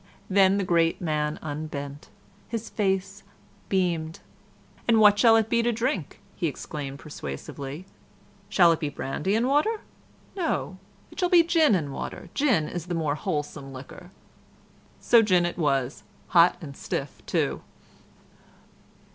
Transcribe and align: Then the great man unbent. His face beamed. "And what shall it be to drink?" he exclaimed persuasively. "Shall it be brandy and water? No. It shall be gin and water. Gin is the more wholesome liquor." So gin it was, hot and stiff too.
Then 0.31 0.57
the 0.57 0.63
great 0.63 0.99
man 0.99 1.37
unbent. 1.43 2.09
His 2.47 2.71
face 2.71 3.21
beamed. 3.69 4.19
"And 4.87 4.99
what 4.99 5.19
shall 5.19 5.35
it 5.35 5.47
be 5.47 5.61
to 5.61 5.71
drink?" 5.71 6.19
he 6.35 6.47
exclaimed 6.47 6.97
persuasively. 6.97 7.85
"Shall 8.49 8.71
it 8.71 8.79
be 8.79 8.89
brandy 8.89 9.35
and 9.35 9.47
water? 9.47 9.81
No. 10.35 10.79
It 11.11 11.19
shall 11.19 11.29
be 11.29 11.43
gin 11.43 11.75
and 11.75 11.93
water. 11.93 12.29
Gin 12.33 12.67
is 12.67 12.87
the 12.87 12.95
more 12.95 13.13
wholesome 13.13 13.73
liquor." 13.73 14.09
So 14.99 15.21
gin 15.21 15.45
it 15.45 15.59
was, 15.59 16.01
hot 16.29 16.57
and 16.61 16.75
stiff 16.75 17.23
too. 17.27 17.61